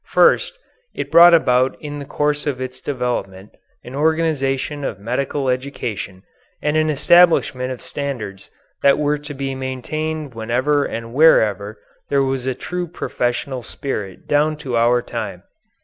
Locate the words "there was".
12.09-12.47